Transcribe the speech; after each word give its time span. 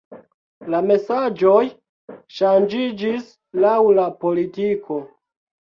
La 0.73 0.79
mesaĝoj 0.91 1.61
ŝanĝiĝis 2.39 3.31
laŭ 3.67 3.79
la 4.01 4.11
politiko. 4.27 5.01